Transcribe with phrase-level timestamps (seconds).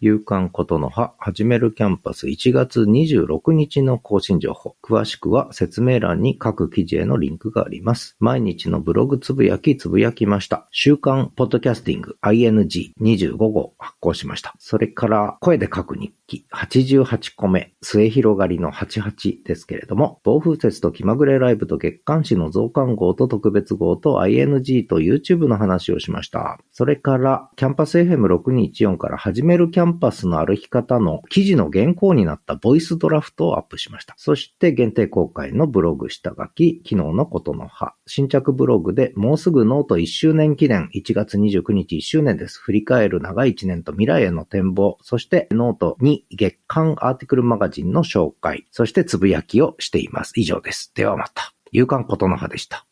[0.00, 4.74] 夕刊ことのは、はじめるキャンパス1月26日の更新情報。
[4.82, 8.16] 詳しくは説明欄に各記事へのリンクがあります。
[8.18, 10.66] 毎日のブログつぶやきつぶやきました。
[10.70, 14.54] 週刊ポッドキャスティング ING25 号発行しました。
[14.58, 26.60] それから声で書く日記88個目、末広がりの88ですけれども、暴風雪と気まぐれライブと月刊誌の増刊号と特別号と ING と YouTube の話をしました。
[26.70, 34.14] それからキャンパス FM6214 から始めるキャンパスの歩き方の記事の原稿になったボイスドラフトをアップしました。
[34.16, 42.60] そして限定公開のブログ下書き、昨日のことの葉、新着ブログでもうすぐノート1周年記念、1月29日1周年です。
[42.60, 50.32] 振り返る長い1年と未来への展望、そしてノート2に月刊アーティクルマガジンの紹介、そしてつぶやきをしています。
[50.36, 50.92] 以上です。
[50.94, 51.54] ではまた。
[51.72, 52.86] 夕刊ことの葉でした。